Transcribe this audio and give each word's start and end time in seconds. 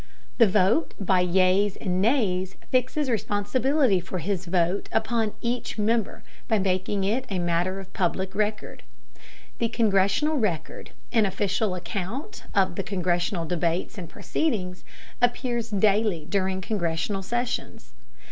The 0.39 0.47
vote 0.47 0.95
by 0.99 1.19
yeas 1.19 1.75
and 1.75 2.01
nays 2.01 2.55
fixes 2.71 3.07
responsibility 3.07 3.99
for 3.99 4.17
his 4.17 4.45
vote 4.47 4.89
upon 4.91 5.33
each 5.41 5.77
member 5.77 6.23
by 6.47 6.57
making 6.57 7.03
it 7.03 7.25
a 7.29 7.37
matter 7.37 7.79
of 7.79 7.93
public 7.93 8.33
record. 8.33 8.81
The 9.59 9.69
Congressional 9.69 10.37
Record, 10.37 10.89
an 11.11 11.27
official 11.27 11.75
account 11.75 12.45
of 12.55 12.73
Congressional 12.83 13.45
debates 13.45 13.95
and 13.99 14.09
proceedings, 14.09 14.83
appears 15.21 15.69
daily 15.69 16.25
during 16.27 16.61
Congressional 16.61 17.21
sessions. 17.21 17.93